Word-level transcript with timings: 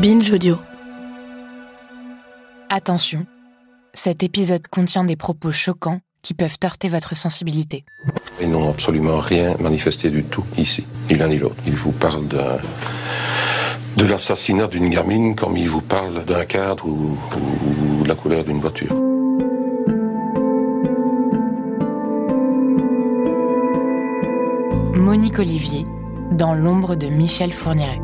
Binge 0.00 0.30
Audio. 0.30 0.58
Attention, 2.70 3.26
cet 3.92 4.22
épisode 4.22 4.64
contient 4.68 5.02
des 5.02 5.16
propos 5.16 5.50
choquants 5.50 5.98
qui 6.22 6.34
peuvent 6.34 6.56
heurter 6.64 6.86
votre 6.86 7.16
sensibilité. 7.16 7.84
Ils 8.40 8.48
n'ont 8.48 8.70
absolument 8.70 9.18
rien 9.18 9.56
manifesté 9.58 10.10
du 10.10 10.22
tout 10.22 10.44
ici, 10.56 10.86
ni 11.10 11.16
l'un 11.16 11.26
ni 11.26 11.38
l'autre. 11.38 11.56
Ils 11.66 11.74
vous 11.74 11.90
parlent 11.90 12.28
d'un 12.28 12.58
de 13.96 14.04
l'assassinat 14.04 14.68
d'une 14.68 14.88
gamine 14.88 15.34
comme 15.34 15.56
ils 15.56 15.68
vous 15.68 15.82
parlent 15.82 16.24
d'un 16.24 16.44
cadre 16.44 16.86
ou, 16.86 17.18
ou 17.34 18.02
de 18.04 18.08
la 18.08 18.14
couleur 18.14 18.44
d'une 18.44 18.60
voiture. 18.60 18.94
Monique 24.94 25.40
Olivier, 25.40 25.84
dans 26.30 26.54
l'ombre 26.54 26.94
de 26.94 27.08
Michel 27.08 27.52
Fourniret. 27.52 27.98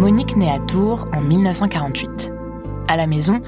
Monique 0.00 0.34
naît 0.34 0.50
à 0.50 0.58
Tours 0.58 1.06
en 1.12 1.20
1948. 1.20 2.32
À 2.88 2.96
la 2.96 3.06
maison, 3.06 3.42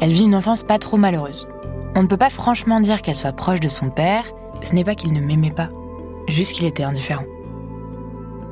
elle 0.00 0.08
vit 0.08 0.24
une 0.24 0.34
enfance 0.34 0.62
pas 0.62 0.78
trop 0.78 0.96
malheureuse. 0.96 1.46
On 1.94 2.02
ne 2.02 2.06
peut 2.06 2.16
pas 2.16 2.30
franchement 2.30 2.80
dire 2.80 3.02
qu'elle 3.02 3.14
soit 3.14 3.34
proche 3.34 3.60
de 3.60 3.68
son 3.68 3.90
père, 3.90 4.24
ce 4.62 4.74
n'est 4.74 4.84
pas 4.84 4.94
qu'il 4.94 5.12
ne 5.12 5.20
m'aimait 5.20 5.50
pas, 5.50 5.68
juste 6.26 6.52
qu'il 6.52 6.64
était 6.64 6.82
indifférent. 6.82 7.26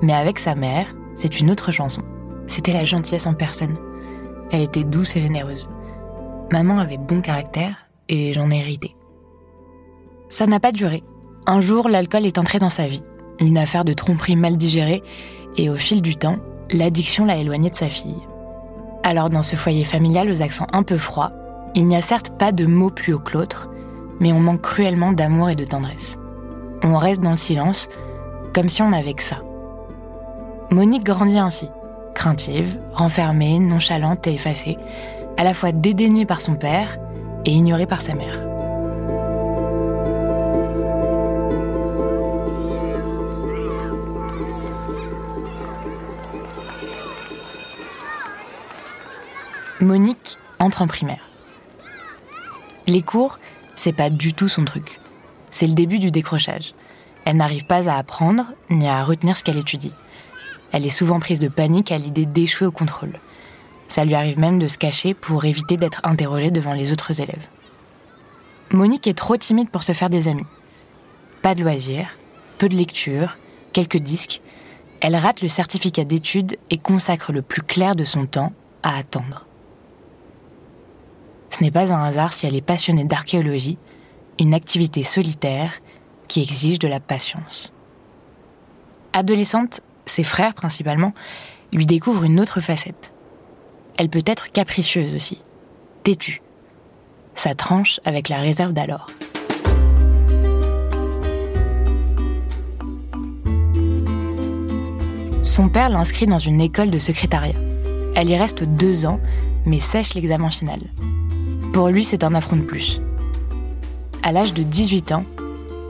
Mais 0.03 0.13
avec 0.13 0.39
sa 0.39 0.55
mère, 0.55 0.95
c'est 1.15 1.41
une 1.41 1.51
autre 1.51 1.71
chanson. 1.71 2.03
C'était 2.47 2.73
la 2.73 2.85
gentillesse 2.85 3.27
en 3.27 3.33
personne. 3.33 3.79
Elle 4.53 4.61
était 4.61 4.85
douce 4.85 5.17
et 5.17 5.23
généreuse. 5.23 5.71
Maman 6.53 6.79
avait 6.79 6.99
bon 6.99 7.23
caractère 7.23 7.89
et 8.11 8.35
j'en 8.35 8.51
ai 8.51 8.59
hérité. 8.59 8.95
Ça 10.29 10.47
n'a 10.47 10.61
pas 10.61 10.73
duré. 10.73 11.03
Un 11.47 11.63
jour, 11.63 11.89
l'alcool 11.89 12.27
est 12.27 12.37
entré 12.37 12.59
dans 12.59 12.69
sa 12.69 12.87
vie. 12.87 13.03
Une 13.41 13.57
affaire 13.57 13.87
de 13.87 13.95
tromperie 13.95 14.37
mal 14.37 14.59
digérée 14.59 15.03
et 15.57 15.71
au 15.71 15.77
fil 15.77 16.03
du 16.03 16.17
temps, 16.17 16.37
l'addiction 16.71 17.25
l'a 17.25 17.37
éloigné 17.37 17.71
de 17.71 17.77
sa 17.77 17.89
fille. 17.89 18.23
Alors 19.03 19.31
dans 19.31 19.43
ce 19.43 19.57
foyer 19.57 19.85
familial 19.85 20.29
aux 20.29 20.43
accents 20.43 20.67
un 20.73 20.83
peu 20.83 20.97
froids, 20.97 21.33
il 21.75 21.87
n'y 21.87 21.97
a 21.97 22.03
certes 22.03 22.31
pas 22.31 22.53
de 22.53 22.67
mots 22.67 22.91
plus 22.91 23.13
haut 23.13 23.19
que 23.19 23.37
l'autre, 23.37 23.69
mais 24.19 24.33
on 24.33 24.41
manque 24.41 24.63
cruellement 24.63 25.13
d'amour 25.13 25.51
et 25.51 25.57
de 25.57 25.65
tendresse. 25.65 26.17
On 26.83 26.97
reste 26.97 27.21
dans 27.21 27.33
le 27.33 27.37
silence, 27.37 27.89
comme 28.55 28.69
si 28.69 28.83
on 28.83 28.91
n'avait 28.91 29.15
que 29.15 29.23
ça. 29.23 29.43
Monique 30.71 31.05
grandit 31.05 31.39
ainsi, 31.39 31.69
craintive, 32.15 32.79
renfermée, 32.93 33.59
nonchalante 33.59 34.27
et 34.27 34.35
effacée, 34.35 34.79
à 35.37 35.45
la 35.45 35.55
fois 35.55 35.73
dédaignée 35.73 36.27
par 36.27 36.41
son 36.41 36.57
père 36.57 36.99
et 37.45 37.51
ignorée 37.51 37.87
par 37.87 38.03
sa 38.03 38.15
mère. 38.15 38.56
Monique 49.83 50.39
entre 50.59 50.81
en 50.81 50.87
primaire. 50.87 51.29
Les 52.87 53.03
cours, 53.03 53.39
c'est 53.75 53.93
pas 53.93 54.09
du 54.09 54.33
tout 54.33 54.49
son 54.49 54.65
truc. 54.65 55.01
C'est 55.51 55.67
le 55.67 55.75
début 55.75 55.99
du 55.99 56.11
décrochage. 56.11 56.73
Elle 57.27 57.37
n'arrive 57.37 57.67
pas 57.67 57.91
à 57.91 57.99
apprendre 57.99 58.47
ni 58.71 58.89
à 58.89 59.05
retenir 59.05 59.37
ce 59.37 59.45
qu'elle 59.45 59.59
étudie. 59.59 59.93
Elle 60.73 60.87
est 60.87 60.91
souvent 60.91 61.21
prise 61.21 61.41
de 61.41 61.49
panique 61.49 61.93
à 61.93 61.99
l'idée 61.99 62.25
d'échouer 62.25 62.67
au 62.67 62.73
contrôle. 62.73 63.21
Ça 63.89 64.07
lui 64.07 64.15
arrive 64.15 64.39
même 64.39 64.59
de 64.59 64.67
se 64.67 64.79
cacher 64.79 65.13
pour 65.13 65.45
éviter 65.45 65.77
d'être 65.77 66.01
interrogée 66.05 66.51
devant 66.51 66.73
les 66.73 66.91
autres 66.91 67.21
élèves. 67.21 67.47
Monique 68.73 69.07
est 69.07 69.19
trop 69.19 69.37
timide 69.37 69.69
pour 69.69 69.83
se 69.83 69.93
faire 69.93 70.09
des 70.09 70.27
amis. 70.27 70.47
Pas 71.43 71.55
de 71.55 71.63
loisirs, 71.63 72.17
peu 72.57 72.71
de 72.71 72.77
lecture, 72.77 73.37
quelques 73.75 73.99
disques. 73.99 74.41
Elle 75.03 75.17
rate 75.17 75.43
le 75.43 75.49
certificat 75.49 76.05
d'études 76.05 76.57
et 76.71 76.79
consacre 76.79 77.31
le 77.31 77.43
plus 77.43 77.63
clair 77.63 77.95
de 77.95 78.05
son 78.05 78.25
temps 78.25 78.55
à 78.83 78.97
attendre. 78.97 79.47
Ce 81.57 81.65
n'est 81.65 81.71
pas 81.71 81.91
un 81.91 82.05
hasard 82.05 82.35
si 82.35 82.45
elle 82.47 82.55
est 82.55 82.61
passionnée 82.61 83.05
d'archéologie, 83.05 83.79
une 84.39 84.53
activité 84.53 85.03
solitaire 85.03 85.73
qui 86.29 86.43
exige 86.43 86.79
de 86.79 86.87
la 86.87 87.01
patience. 87.01 87.73
Adolescente, 89.15 89.81
ses 90.05 90.23
frères 90.23 90.53
principalement, 90.53 91.15
lui 91.73 91.87
découvrent 91.87 92.25
une 92.25 92.41
autre 92.41 92.61
facette. 92.61 93.15
Elle 93.97 94.11
peut 94.11 94.23
être 94.27 94.53
capricieuse 94.53 95.15
aussi, 95.15 95.43
têtue. 96.03 96.43
Ça 97.35 97.55
tranche 97.55 98.01
avec 98.05 98.29
la 98.29 98.37
réserve 98.37 98.75
d'alors. 98.75 99.07
Son 105.43 105.71
père 105.71 105.89
l'inscrit 105.89 106.27
dans 106.27 106.39
une 106.39 106.61
école 106.61 106.91
de 106.91 106.99
secrétariat. 106.99 107.57
Elle 108.15 108.29
y 108.29 108.37
reste 108.37 108.63
deux 108.63 109.07
ans, 109.07 109.21
mais 109.65 109.79
sèche 109.79 110.13
l'examen 110.13 110.51
final. 110.51 110.81
Pour 111.77 111.89
lui, 111.89 112.05
c'est 112.05 112.25
un 112.25 112.35
affront 112.35 112.57
de 112.57 112.63
plus. 112.63 113.03
À 114.23 114.33
l'âge 114.33 114.55
de 114.55 114.63
18 114.63 115.13
ans, 115.13 115.25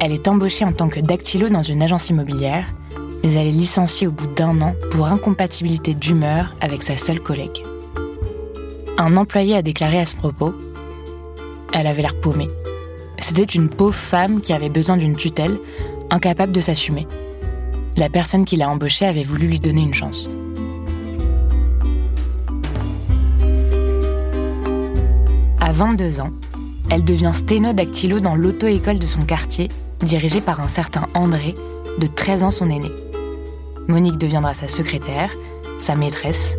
elle 0.00 0.10
est 0.10 0.26
embauchée 0.26 0.64
en 0.64 0.72
tant 0.72 0.88
que 0.88 0.98
dactylo 0.98 1.48
dans 1.48 1.62
une 1.62 1.80
agence 1.80 2.10
immobilière, 2.10 2.66
mais 3.22 3.32
elle 3.34 3.46
est 3.46 3.52
licenciée 3.52 4.08
au 4.08 4.10
bout 4.10 4.26
d'un 4.26 4.60
an 4.62 4.74
pour 4.90 5.06
incompatibilité 5.06 5.94
d'humeur 5.94 6.56
avec 6.60 6.82
sa 6.82 6.96
seule 6.96 7.20
collègue. 7.20 7.62
Un 8.98 9.16
employé 9.16 9.54
a 9.54 9.62
déclaré 9.62 10.00
à 10.00 10.06
ce 10.06 10.16
propos 10.16 10.52
Elle 11.72 11.86
avait 11.86 12.02
l'air 12.02 12.18
paumée. 12.20 12.48
C'était 13.20 13.44
une 13.44 13.68
pauvre 13.68 13.94
femme 13.94 14.40
qui 14.40 14.52
avait 14.52 14.68
besoin 14.68 14.96
d'une 14.96 15.14
tutelle, 15.14 15.56
incapable 16.10 16.50
de 16.50 16.60
s'assumer. 16.60 17.06
La 17.96 18.08
personne 18.08 18.44
qui 18.44 18.56
l'a 18.56 18.68
embauchée 18.68 19.06
avait 19.06 19.22
voulu 19.22 19.46
lui 19.46 19.60
donner 19.60 19.82
une 19.82 19.94
chance. 19.94 20.28
22 25.76 26.20
ans, 26.20 26.30
elle 26.88 27.04
devient 27.04 27.32
sténodactylo 27.34 28.18
dans 28.20 28.34
l'auto-école 28.34 28.98
de 28.98 29.04
son 29.04 29.20
quartier, 29.20 29.68
dirigée 30.00 30.40
par 30.40 30.62
un 30.62 30.68
certain 30.68 31.06
André, 31.12 31.54
de 32.00 32.06
13 32.06 32.44
ans 32.44 32.50
son 32.50 32.70
aîné. 32.70 32.90
Monique 33.86 34.16
deviendra 34.16 34.54
sa 34.54 34.68
secrétaire, 34.68 35.30
sa 35.78 35.94
maîtresse, 35.94 36.56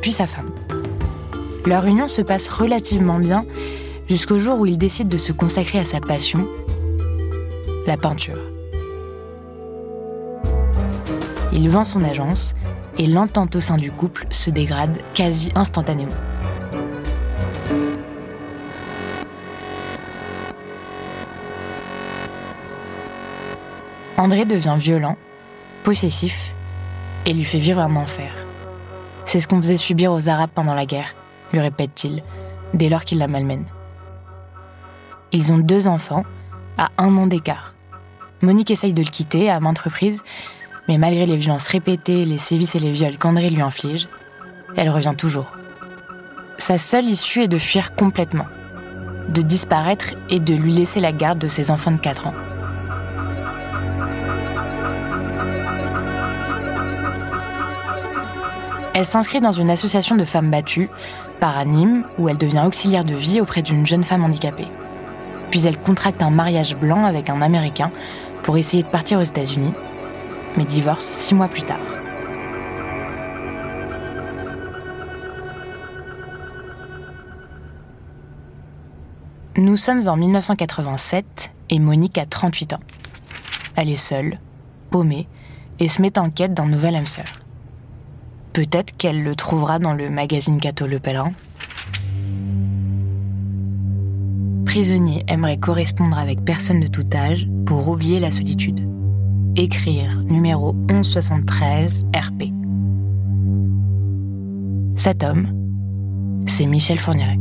puis 0.00 0.12
sa 0.12 0.28
femme. 0.28 0.50
Leur 1.66 1.86
union 1.86 2.06
se 2.06 2.22
passe 2.22 2.46
relativement 2.46 3.18
bien 3.18 3.44
jusqu'au 4.08 4.38
jour 4.38 4.60
où 4.60 4.66
il 4.66 4.78
décide 4.78 5.08
de 5.08 5.18
se 5.18 5.32
consacrer 5.32 5.80
à 5.80 5.84
sa 5.84 5.98
passion, 5.98 6.46
la 7.88 7.96
peinture. 7.96 8.38
Il 11.52 11.68
vend 11.68 11.82
son 11.82 12.04
agence 12.04 12.54
et 12.96 13.06
l'entente 13.06 13.56
au 13.56 13.60
sein 13.60 13.76
du 13.76 13.90
couple 13.90 14.24
se 14.30 14.50
dégrade 14.50 15.00
quasi 15.14 15.50
instantanément. 15.56 16.12
André 24.22 24.44
devient 24.44 24.76
violent, 24.78 25.16
possessif 25.82 26.54
et 27.26 27.32
lui 27.32 27.42
fait 27.42 27.58
vivre 27.58 27.80
un 27.80 27.96
enfer. 27.96 28.30
C'est 29.26 29.40
ce 29.40 29.48
qu'on 29.48 29.60
faisait 29.60 29.76
subir 29.76 30.12
aux 30.12 30.28
Arabes 30.28 30.52
pendant 30.54 30.76
la 30.76 30.84
guerre, 30.84 31.16
lui 31.52 31.58
répète-t-il, 31.58 32.22
dès 32.72 32.88
lors 32.88 33.04
qu'il 33.04 33.18
la 33.18 33.26
malmène. 33.26 33.64
Ils 35.32 35.50
ont 35.50 35.58
deux 35.58 35.88
enfants, 35.88 36.22
à 36.78 36.90
un 36.98 37.16
an 37.16 37.26
d'écart. 37.26 37.74
Monique 38.42 38.70
essaye 38.70 38.92
de 38.92 39.02
le 39.02 39.10
quitter 39.10 39.50
à 39.50 39.58
maintes 39.58 39.80
reprises, 39.80 40.22
mais 40.86 40.98
malgré 40.98 41.26
les 41.26 41.36
violences 41.36 41.66
répétées, 41.66 42.22
les 42.22 42.38
sévices 42.38 42.76
et 42.76 42.80
les 42.80 42.92
viols 42.92 43.18
qu'André 43.18 43.50
lui 43.50 43.60
inflige, 43.60 44.06
elle 44.76 44.90
revient 44.90 45.16
toujours. 45.18 45.50
Sa 46.58 46.78
seule 46.78 47.06
issue 47.06 47.42
est 47.42 47.48
de 47.48 47.58
fuir 47.58 47.96
complètement, 47.96 48.46
de 49.30 49.42
disparaître 49.42 50.14
et 50.30 50.38
de 50.38 50.54
lui 50.54 50.70
laisser 50.70 51.00
la 51.00 51.10
garde 51.10 51.40
de 51.40 51.48
ses 51.48 51.72
enfants 51.72 51.90
de 51.90 51.98
4 51.98 52.28
ans. 52.28 52.51
Elle 58.94 59.06
s'inscrit 59.06 59.40
dans 59.40 59.52
une 59.52 59.70
association 59.70 60.16
de 60.16 60.24
femmes 60.24 60.50
battues 60.50 60.90
part 61.40 61.56
à 61.56 61.64
où 62.18 62.28
elle 62.28 62.38
devient 62.38 62.62
auxiliaire 62.66 63.04
de 63.04 63.14
vie 63.14 63.40
auprès 63.40 63.62
d'une 63.62 63.86
jeune 63.86 64.04
femme 64.04 64.22
handicapée. 64.22 64.68
Puis 65.50 65.66
elle 65.66 65.78
contracte 65.78 66.22
un 66.22 66.30
mariage 66.30 66.76
blanc 66.76 67.04
avec 67.04 67.30
un 67.30 67.40
Américain 67.40 67.90
pour 68.42 68.58
essayer 68.58 68.82
de 68.82 68.88
partir 68.88 69.18
aux 69.18 69.24
États-Unis, 69.24 69.72
mais 70.56 70.64
divorce 70.64 71.04
six 71.04 71.34
mois 71.34 71.48
plus 71.48 71.62
tard. 71.62 71.78
Nous 79.56 79.76
sommes 79.76 80.06
en 80.06 80.16
1987 80.16 81.50
et 81.70 81.78
Monique 81.78 82.18
a 82.18 82.26
38 82.26 82.74
ans. 82.74 82.80
Elle 83.74 83.88
est 83.88 83.96
seule, 83.96 84.38
paumée, 84.90 85.28
et 85.78 85.88
se 85.88 86.02
met 86.02 86.18
en 86.18 86.30
quête 86.30 86.54
d'un 86.54 86.66
nouvel 86.66 86.94
âme 86.94 87.06
sœur. 87.06 87.41
Peut-être 88.52 88.94
qu'elle 88.98 89.22
le 89.22 89.34
trouvera 89.34 89.78
dans 89.78 89.94
le 89.94 90.10
magazine 90.10 90.60
Cato 90.60 90.86
Le 90.86 90.98
Pèlerin. 90.98 91.32
Prisonnier 94.66 95.24
aimerait 95.26 95.56
correspondre 95.56 96.18
avec 96.18 96.44
personne 96.44 96.80
de 96.80 96.86
tout 96.86 97.06
âge 97.14 97.48
pour 97.64 97.88
oublier 97.88 98.20
la 98.20 98.30
solitude. 98.30 98.86
Écrire 99.56 100.22
numéro 100.24 100.74
1173 100.74 102.04
RP. 102.14 102.52
Cet 104.96 105.24
homme, 105.24 105.48
c'est 106.46 106.66
Michel 106.66 106.98
Fourniret. 106.98 107.38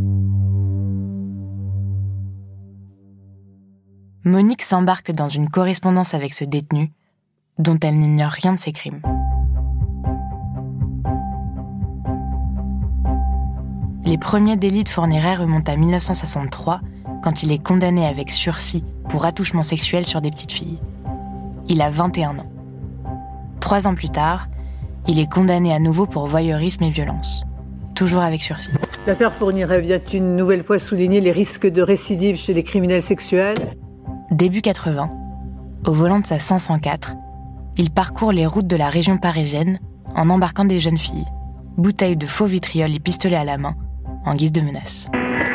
Monique 4.23 4.61
s'embarque 4.61 5.11
dans 5.11 5.29
une 5.29 5.49
correspondance 5.49 6.13
avec 6.13 6.33
ce 6.33 6.45
détenu 6.45 6.93
dont 7.59 7.77
elle 7.81 7.97
n'ignore 7.97 8.31
rien 8.31 8.53
de 8.53 8.59
ses 8.59 8.71
crimes. 8.71 9.01
Les 14.03 14.17
premiers 14.17 14.57
délits 14.57 14.83
de 14.83 14.89
Fourniret 14.89 15.35
remontent 15.35 15.71
à 15.71 15.75
1963, 15.75 16.81
quand 17.21 17.43
il 17.43 17.51
est 17.51 17.63
condamné 17.63 18.07
avec 18.07 18.31
sursis 18.31 18.83
pour 19.09 19.25
attouchement 19.25 19.63
sexuel 19.63 20.05
sur 20.05 20.21
des 20.21 20.31
petites 20.31 20.51
filles. 20.51 20.79
Il 21.67 21.81
a 21.81 21.89
21 21.89 22.39
ans. 22.39 22.51
Trois 23.59 23.87
ans 23.87 23.93
plus 23.93 24.09
tard, 24.09 24.47
il 25.07 25.19
est 25.19 25.31
condamné 25.31 25.71
à 25.71 25.79
nouveau 25.79 26.07
pour 26.07 26.25
voyeurisme 26.25 26.83
et 26.83 26.89
violence, 26.89 27.45
toujours 27.93 28.21
avec 28.21 28.41
sursis. 28.41 28.71
L'affaire 29.05 29.33
Fourniret 29.33 29.81
vient 29.81 29.99
une 30.13 30.35
nouvelle 30.35 30.63
fois 30.63 30.79
souligner 30.79 31.21
les 31.21 31.31
risques 31.31 31.67
de 31.67 31.81
récidive 31.81 32.37
chez 32.37 32.53
les 32.53 32.63
criminels 32.63 33.03
sexuels 33.03 33.57
Début 34.31 34.61
80, 34.61 35.11
au 35.85 35.91
volant 35.91 36.19
de 36.19 36.25
sa 36.25 36.39
504, 36.39 37.15
il 37.77 37.89
parcourt 37.89 38.31
les 38.31 38.45
routes 38.45 38.67
de 38.67 38.75
la 38.75 38.89
région 38.89 39.17
parisienne 39.17 39.79
en 40.15 40.29
embarquant 40.29 40.65
des 40.65 40.79
jeunes 40.79 40.97
filles, 40.97 41.25
bouteilles 41.77 42.17
de 42.17 42.25
faux 42.25 42.45
vitriol 42.45 42.91
et 42.93 42.99
pistolets 42.99 43.35
à 43.35 43.43
la 43.43 43.57
main, 43.57 43.75
en 44.25 44.35
guise 44.35 44.51
de 44.51 44.61
menace. 44.61 45.09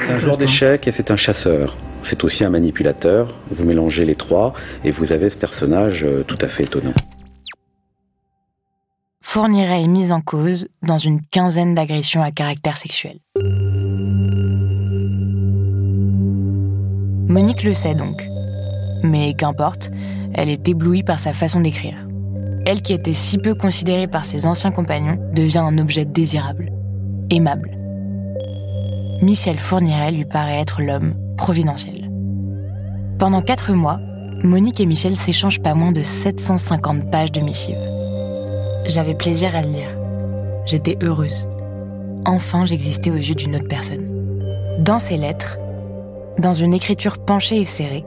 C'est 0.07 0.13
un 0.13 0.19
joueur 0.19 0.37
d'échecs 0.37 0.87
et 0.87 0.93
c'est 0.93 1.11
un 1.11 1.17
chasseur. 1.17 1.77
C'est 2.03 2.23
aussi 2.25 2.45
un 2.45 2.51
manipulateur. 2.51 3.35
Vous 3.51 3.65
mélangez 3.65 4.05
les 4.05 4.15
trois 4.15 4.55
et 4.85 4.91
vous 4.91 5.13
avez 5.13 5.31
ce 5.31 5.37
personnage 5.37 6.05
euh, 6.05 6.23
tout 6.25 6.39
à 6.41 6.49
fait 6.49 6.65
étonnant. 6.65 6.95
Fourniret 9.23 9.83
est 9.83 9.89
mise 9.89 10.13
en 10.13 10.21
cause 10.21 10.69
dans 10.83 10.99
une 10.99 11.21
quinzaine 11.21 11.75
d'agressions 11.75 12.23
à 12.23 12.31
caractère 12.31 12.77
sexuel. 12.77 13.19
Monique 17.29 17.65
le 17.65 17.73
sait 17.73 17.95
donc. 17.95 18.29
Mais 19.03 19.35
qu'importe, 19.35 19.91
elle 20.33 20.49
est 20.49 20.69
éblouie 20.69 21.03
par 21.03 21.19
sa 21.19 21.33
façon 21.33 21.61
d'écrire. 21.61 22.07
Elle 22.65 22.83
qui 22.83 22.93
était 22.93 23.13
si 23.13 23.39
peu 23.39 23.55
considérée 23.55 24.07
par 24.07 24.25
ses 24.25 24.47
anciens 24.47 24.71
compagnons 24.71 25.19
devient 25.35 25.59
un 25.59 25.79
objet 25.79 26.05
désirable, 26.05 26.71
aimable. 27.31 27.77
Michel 29.23 29.59
Fourniret 29.59 30.13
lui 30.13 30.25
paraît 30.25 30.61
être 30.61 30.83
l'homme 30.83 31.15
providentiel. 31.37 32.11
Pendant 33.19 33.41
quatre 33.41 33.73
mois, 33.73 33.99
Monique 34.45 34.81
et 34.81 34.87
Michel 34.87 35.17
s'échangent 35.17 35.63
pas 35.63 35.75
moins 35.75 35.93
de 35.93 36.03
750 36.03 37.11
pages 37.11 37.33
de 37.33 37.41
missives. 37.41 37.81
J'avais 38.85 39.15
plaisir 39.15 39.57
à 39.57 39.63
le 39.63 39.71
lire. 39.71 39.99
J'étais 40.67 40.99
heureuse. 41.03 41.49
Enfin, 42.27 42.67
j'existais 42.67 43.11
aux 43.11 43.17
yeux 43.17 43.35
d'une 43.35 43.57
autre 43.57 43.69
personne. 43.69 44.07
Dans 44.81 44.99
ces 44.99 45.17
lettres, 45.17 45.59
dans 46.39 46.53
une 46.53 46.75
écriture 46.75 47.19
penchée 47.19 47.57
et 47.57 47.65
serrée, 47.65 48.05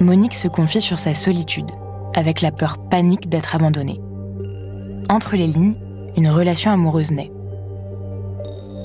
Monique 0.00 0.34
se 0.34 0.48
confie 0.48 0.80
sur 0.80 0.98
sa 0.98 1.14
solitude, 1.14 1.70
avec 2.14 2.42
la 2.42 2.52
peur 2.52 2.76
panique 2.90 3.28
d'être 3.28 3.54
abandonnée. 3.54 4.00
Entre 5.08 5.36
les 5.36 5.46
lignes, 5.46 5.74
une 6.16 6.28
relation 6.28 6.70
amoureuse 6.70 7.10
naît. 7.10 7.32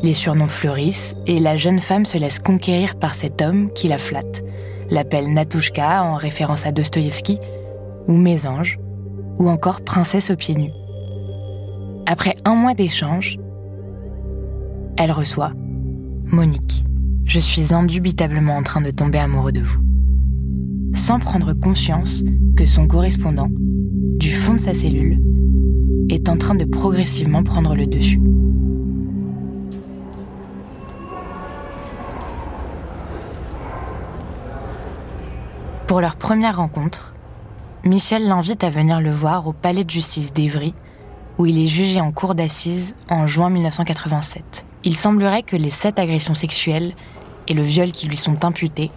Les 0.03 0.13
surnoms 0.13 0.47
fleurissent 0.47 1.15
et 1.25 1.39
la 1.39 1.57
jeune 1.57 1.79
femme 1.79 2.05
se 2.05 2.17
laisse 2.17 2.39
conquérir 2.39 2.95
par 2.95 3.15
cet 3.15 3.41
homme 3.41 3.71
qui 3.73 3.87
la 3.87 3.97
flatte, 3.97 4.43
l'appelle 4.89 5.33
Natushka 5.33 6.03
en 6.03 6.15
référence 6.15 6.65
à 6.65 6.71
Dostoïevski, 6.71 7.39
ou 8.07 8.13
Mésange, 8.13 8.79
ou 9.37 9.49
encore 9.49 9.81
Princesse 9.81 10.29
aux 10.29 10.35
pieds 10.35 10.55
nus. 10.55 10.71
Après 12.05 12.35
un 12.45 12.55
mois 12.55 12.73
d'échange, 12.73 13.37
elle 14.97 15.11
reçoit 15.11 15.51
Monique, 16.25 16.85
je 17.25 17.39
suis 17.39 17.73
indubitablement 17.73 18.57
en 18.57 18.63
train 18.63 18.81
de 18.81 18.91
tomber 18.91 19.19
amoureux 19.19 19.51
de 19.51 19.61
vous 19.61 19.85
sans 20.95 21.19
prendre 21.19 21.53
conscience 21.53 22.23
que 22.55 22.65
son 22.65 22.87
correspondant, 22.87 23.49
du 23.51 24.31
fond 24.31 24.53
de 24.53 24.59
sa 24.59 24.73
cellule, 24.73 25.19
est 26.09 26.29
en 26.29 26.37
train 26.37 26.55
de 26.55 26.65
progressivement 26.65 27.43
prendre 27.43 27.75
le 27.75 27.85
dessus. 27.85 28.21
Pour 35.87 36.01
leur 36.01 36.15
première 36.15 36.57
rencontre, 36.57 37.13
Michel 37.83 38.27
l'invite 38.27 38.63
à 38.63 38.71
venir 38.71 38.99
le 39.01 39.11
voir 39.11 39.47
au 39.47 39.53
palais 39.53 39.83
de 39.83 39.89
justice 39.89 40.33
d'Evry, 40.33 40.73
où 41.37 41.45
il 41.45 41.63
est 41.63 41.67
jugé 41.67 42.01
en 42.01 42.11
cour 42.11 42.33
d'assises 42.33 42.95
en 43.07 43.27
juin 43.27 43.51
1987. 43.51 44.65
Il 44.83 44.95
semblerait 44.95 45.43
que 45.43 45.55
les 45.55 45.69
sept 45.69 45.99
agressions 45.99 46.33
sexuelles 46.33 46.93
et 47.47 47.53
le 47.53 47.61
viol 47.61 47.91
qui 47.91 48.07
lui 48.07 48.17
sont 48.17 48.45
imputés 48.45 48.89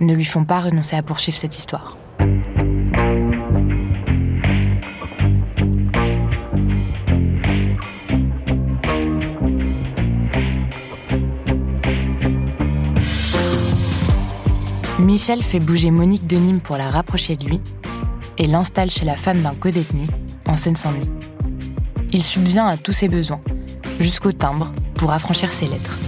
ne 0.00 0.12
lui 0.12 0.26
font 0.26 0.44
pas 0.44 0.60
renoncer 0.60 0.96
à 0.96 1.02
poursuivre 1.02 1.38
cette 1.38 1.56
histoire. 1.56 1.96
Michel 15.12 15.42
fait 15.42 15.58
bouger 15.58 15.90
Monique 15.90 16.26
de 16.26 16.38
Nîmes 16.38 16.62
pour 16.62 16.78
la 16.78 16.88
rapprocher 16.88 17.36
de 17.36 17.44
lui 17.44 17.60
et 18.38 18.46
l'installe 18.46 18.88
chez 18.88 19.04
la 19.04 19.18
femme 19.18 19.42
d'un 19.42 19.52
codétenu 19.52 20.06
en 20.46 20.56
Seine-Saint-Denis. 20.56 21.10
Il 22.12 22.22
subvient 22.22 22.64
à 22.66 22.78
tous 22.78 22.92
ses 22.92 23.08
besoins, 23.08 23.42
jusqu'au 24.00 24.32
timbre 24.32 24.72
pour 24.94 25.12
affranchir 25.12 25.52
ses 25.52 25.66
lettres. 25.66 25.98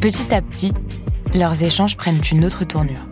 Petit 0.00 0.32
à 0.32 0.40
petit, 0.40 0.72
leurs 1.34 1.60
échanges 1.64 1.96
prennent 1.96 2.22
une 2.30 2.44
autre 2.44 2.62
tournure. 2.62 3.04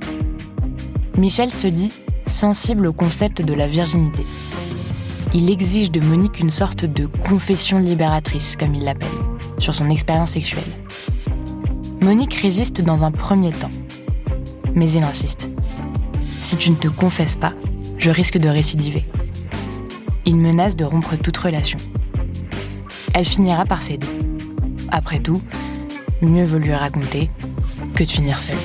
Michel 1.18 1.50
se 1.50 1.66
dit 1.66 1.90
sensible 2.28 2.86
au 2.86 2.92
concept 2.92 3.42
de 3.42 3.54
la 3.54 3.66
virginité. 3.66 4.24
Il 5.34 5.50
exige 5.50 5.90
de 5.90 5.98
Monique 5.98 6.38
une 6.38 6.50
sorte 6.50 6.84
de 6.84 7.06
confession 7.06 7.80
libératrice, 7.80 8.54
comme 8.54 8.76
il 8.76 8.84
l'appelle, 8.84 9.08
sur 9.58 9.74
son 9.74 9.90
expérience 9.90 10.30
sexuelle. 10.30 10.62
Monique 12.02 12.34
résiste 12.34 12.80
dans 12.80 13.04
un 13.04 13.10
premier 13.10 13.52
temps, 13.52 13.70
mais 14.74 14.90
il 14.90 15.02
insiste. 15.02 15.50
Si 16.40 16.56
tu 16.56 16.70
ne 16.70 16.76
te 16.76 16.88
confesses 16.88 17.36
pas, 17.36 17.52
je 17.98 18.08
risque 18.08 18.38
de 18.38 18.48
récidiver. 18.48 19.04
Il 20.24 20.36
menace 20.36 20.76
de 20.76 20.84
rompre 20.84 21.16
toute 21.16 21.36
relation. 21.36 21.78
Elle 23.12 23.26
finira 23.26 23.66
par 23.66 23.82
céder. 23.82 24.06
Après 24.90 25.18
tout, 25.18 25.42
mieux 26.22 26.44
vaut 26.44 26.56
lui 26.56 26.72
raconter 26.72 27.30
que 27.94 28.04
de 28.04 28.08
finir 28.08 28.38
seule. 28.38 28.56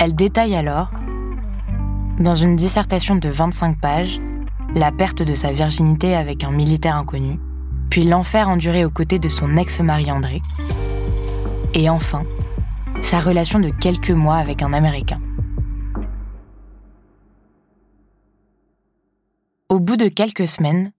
Elle 0.00 0.14
détaille 0.16 0.56
alors, 0.56 0.90
dans 2.18 2.34
une 2.34 2.56
dissertation 2.56 3.14
de 3.14 3.28
25 3.28 3.80
pages, 3.80 4.20
la 4.76 4.92
perte 4.92 5.22
de 5.22 5.34
sa 5.34 5.52
virginité 5.52 6.14
avec 6.14 6.44
un 6.44 6.50
militaire 6.50 6.96
inconnu, 6.96 7.40
puis 7.88 8.04
l'enfer 8.04 8.50
enduré 8.50 8.84
aux 8.84 8.90
côtés 8.90 9.18
de 9.18 9.28
son 9.28 9.56
ex-mari 9.56 10.12
André, 10.12 10.42
et 11.72 11.88
enfin, 11.88 12.26
sa 13.00 13.18
relation 13.20 13.58
de 13.58 13.70
quelques 13.70 14.10
mois 14.10 14.36
avec 14.36 14.60
un 14.60 14.74
Américain. 14.74 15.20
Au 19.70 19.80
bout 19.80 19.96
de 19.96 20.08
quelques 20.08 20.46
semaines, 20.46 20.92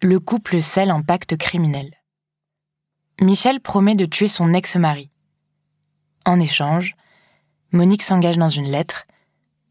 le 0.00 0.18
couple 0.18 0.62
scelle 0.62 0.90
un 0.90 1.02
pacte 1.02 1.36
criminel. 1.36 1.90
Michel 3.20 3.60
promet 3.60 3.96
de 3.96 4.06
tuer 4.06 4.28
son 4.28 4.54
ex-mari. 4.54 5.10
En 6.24 6.40
échange, 6.40 6.96
Monique 7.70 8.02
s'engage 8.02 8.38
dans 8.38 8.48
une 8.48 8.70
lettre 8.70 9.06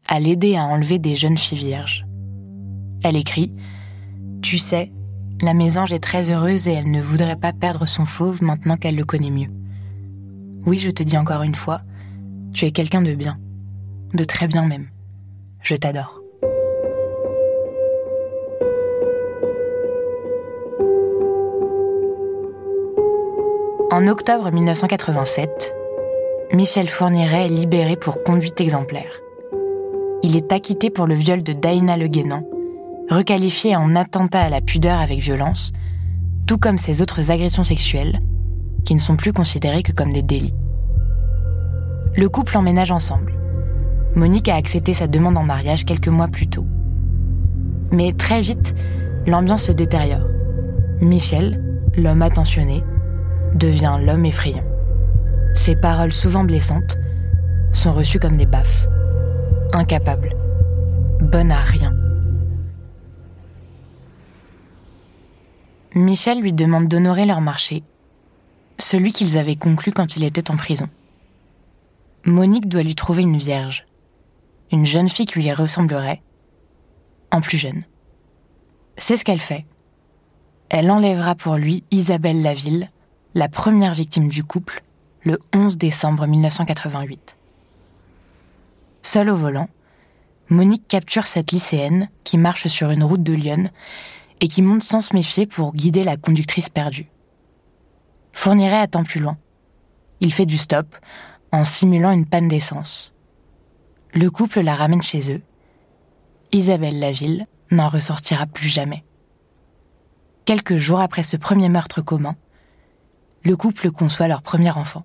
à 0.06 0.20
l'aider 0.20 0.56
à 0.56 0.62
enlever 0.62 1.00
des 1.00 1.16
jeunes 1.16 1.36
filles 1.36 1.58
vierges. 1.58 2.06
Elle 3.02 3.16
écrit 3.16 3.52
Tu 4.42 4.58
sais, 4.58 4.92
la 5.42 5.54
mésange 5.54 5.92
est 5.92 6.02
très 6.02 6.30
heureuse 6.30 6.68
et 6.68 6.72
elle 6.72 6.90
ne 6.90 7.00
voudrait 7.00 7.36
pas 7.36 7.52
perdre 7.52 7.86
son 7.86 8.04
fauve 8.04 8.42
maintenant 8.42 8.76
qu'elle 8.76 8.96
le 8.96 9.04
connaît 9.04 9.30
mieux. 9.30 9.50
Oui, 10.66 10.78
je 10.78 10.90
te 10.90 11.02
dis 11.02 11.16
encore 11.16 11.42
une 11.42 11.54
fois, 11.54 11.80
tu 12.52 12.66
es 12.66 12.72
quelqu'un 12.72 13.00
de 13.00 13.14
bien, 13.14 13.38
de 14.12 14.24
très 14.24 14.48
bien 14.48 14.66
même. 14.66 14.88
Je 15.62 15.74
t'adore. 15.74 16.20
En 23.92 24.06
octobre 24.06 24.52
1987, 24.52 25.74
Michel 26.52 26.88
Fourniret 26.88 27.46
est 27.46 27.48
libéré 27.48 27.96
pour 27.96 28.22
conduite 28.22 28.60
exemplaire. 28.60 29.20
Il 30.22 30.36
est 30.36 30.52
acquitté 30.52 30.90
pour 30.90 31.06
le 31.06 31.14
viol 31.14 31.42
de 31.42 31.52
Daina 31.52 31.96
Le 31.96 32.06
Guénan, 32.06 32.44
requalifié 33.10 33.74
en 33.74 33.96
attentat 33.96 34.42
à 34.42 34.48
la 34.48 34.60
pudeur 34.60 35.00
avec 35.00 35.18
violence, 35.18 35.72
tout 36.46 36.58
comme 36.58 36.78
ses 36.78 37.02
autres 37.02 37.30
agressions 37.30 37.64
sexuelles, 37.64 38.20
qui 38.84 38.94
ne 38.94 39.00
sont 39.00 39.16
plus 39.16 39.32
considérées 39.32 39.82
que 39.82 39.92
comme 39.92 40.12
des 40.12 40.22
délits. 40.22 40.54
Le 42.16 42.28
couple 42.28 42.56
emménage 42.56 42.92
ensemble. 42.92 43.34
Monique 44.14 44.48
a 44.48 44.56
accepté 44.56 44.92
sa 44.92 45.06
demande 45.06 45.38
en 45.38 45.42
mariage 45.42 45.84
quelques 45.84 46.08
mois 46.08 46.28
plus 46.28 46.48
tôt. 46.48 46.66
Mais 47.92 48.12
très 48.12 48.40
vite, 48.40 48.74
l'ambiance 49.26 49.64
se 49.64 49.72
détériore. 49.72 50.26
Michel, 51.00 51.62
l'homme 51.96 52.22
attentionné, 52.22 52.82
devient 53.54 53.98
l'homme 54.04 54.24
effrayant. 54.24 54.64
Ses 55.54 55.74
paroles 55.74 56.12
souvent 56.12 56.44
blessantes 56.44 56.96
sont 57.72 57.92
reçues 57.92 58.20
comme 58.20 58.36
des 58.36 58.46
baffes. 58.46 58.88
Incapable. 59.72 60.34
Bonne 61.20 61.50
à 61.50 61.60
rien. 61.60 61.94
Michel 65.94 66.40
lui 66.40 66.52
demande 66.52 66.86
d'honorer 66.86 67.26
leur 67.26 67.40
marché, 67.40 67.82
celui 68.78 69.12
qu'ils 69.12 69.38
avaient 69.38 69.56
conclu 69.56 69.90
quand 69.92 70.16
il 70.16 70.24
était 70.24 70.50
en 70.50 70.56
prison. 70.56 70.88
Monique 72.24 72.68
doit 72.68 72.82
lui 72.82 72.94
trouver 72.94 73.22
une 73.22 73.38
vierge, 73.38 73.86
une 74.70 74.86
jeune 74.86 75.08
fille 75.08 75.26
qui 75.26 75.40
lui 75.40 75.52
ressemblerait, 75.52 76.22
en 77.32 77.40
plus 77.40 77.58
jeune. 77.58 77.84
C'est 78.96 79.16
ce 79.16 79.24
qu'elle 79.24 79.40
fait. 79.40 79.66
Elle 80.68 80.90
enlèvera 80.90 81.34
pour 81.34 81.56
lui 81.56 81.82
Isabelle 81.90 82.42
Laville, 82.42 82.90
la 83.34 83.48
première 83.48 83.94
victime 83.94 84.28
du 84.28 84.44
couple, 84.44 84.82
le 85.24 85.40
11 85.54 85.76
décembre 85.76 86.26
1988. 86.26 87.36
Seule 89.02 89.30
au 89.30 89.36
volant, 89.36 89.68
Monique 90.50 90.86
capture 90.86 91.26
cette 91.26 91.50
lycéenne 91.50 92.08
qui 92.22 92.38
marche 92.38 92.68
sur 92.68 92.90
une 92.90 93.02
route 93.02 93.22
de 93.22 93.32
Lyon 93.32 93.70
et 94.40 94.48
qui 94.48 94.62
monte 94.62 94.82
sans 94.82 95.00
se 95.00 95.14
méfier 95.14 95.46
pour 95.46 95.72
guider 95.72 96.02
la 96.02 96.16
conductrice 96.16 96.68
perdue. 96.68 97.10
Fourniret 98.34 98.78
attend 98.78 99.04
plus 99.04 99.20
loin. 99.20 99.36
Il 100.20 100.32
fait 100.32 100.46
du 100.46 100.58
stop 100.58 100.96
en 101.52 101.64
simulant 101.64 102.10
une 102.10 102.26
panne 102.26 102.48
d'essence. 102.48 103.12
Le 104.14 104.30
couple 104.30 104.60
la 104.60 104.74
ramène 104.74 105.02
chez 105.02 105.32
eux. 105.32 105.42
Isabelle 106.52 106.98
Laville 106.98 107.46
n'en 107.70 107.88
ressortira 107.88 108.46
plus 108.46 108.68
jamais. 108.68 109.04
Quelques 110.44 110.76
jours 110.76 111.00
après 111.00 111.22
ce 111.22 111.36
premier 111.36 111.68
meurtre 111.68 112.02
commun, 112.02 112.34
le 113.44 113.56
couple 113.56 113.90
conçoit 113.90 114.28
leur 114.28 114.42
premier 114.42 114.70
enfant. 114.70 115.04